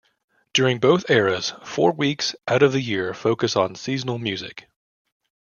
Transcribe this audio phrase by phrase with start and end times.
[0.53, 4.67] During both eras, four weeks out of the year focus on seasonal music.